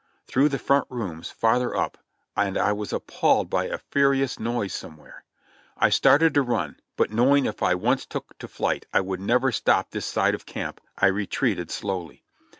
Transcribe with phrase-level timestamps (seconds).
[0.25, 1.95] Through the front rooms— far ther up,
[2.35, 5.23] and I was appalled by a furious noise somewhere.
[5.77, 9.51] I started to run, but knowing if I once took to flight I would never
[9.51, 12.23] stop this side of camp, I retreated slowly.